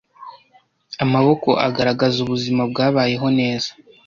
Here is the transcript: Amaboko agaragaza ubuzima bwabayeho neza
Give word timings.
Amaboko 1.03 1.49
agaragaza 1.67 2.17
ubuzima 2.25 2.61
bwabayeho 2.71 3.27
neza 3.39 3.69